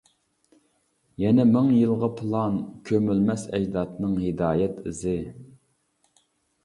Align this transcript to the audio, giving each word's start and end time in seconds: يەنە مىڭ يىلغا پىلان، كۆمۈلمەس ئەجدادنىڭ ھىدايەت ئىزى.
يەنە 1.23 1.43
مىڭ 1.49 1.67
يىلغا 1.79 2.09
پىلان، 2.21 2.57
كۆمۈلمەس 2.91 3.45
ئەجدادنىڭ 3.59 4.19
ھىدايەت 4.25 4.85
ئىزى. 4.93 5.17